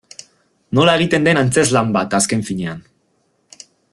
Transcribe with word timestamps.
Nola 0.77 0.95
egiten 0.99 1.27
den 1.27 1.41
antzezlan 1.41 1.93
bat, 1.99 2.17
azken 2.21 2.43
finean. 2.51 2.83